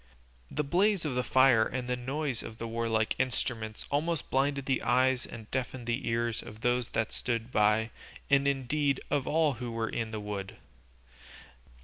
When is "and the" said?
1.63-1.95